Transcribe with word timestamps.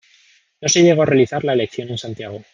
No 0.61 0.67
se 0.67 0.81
llegó 0.81 1.03
a 1.03 1.05
realizar 1.05 1.43
la 1.43 1.53
elección 1.53 1.89
en 1.89 1.99
Santiago. 1.99 2.43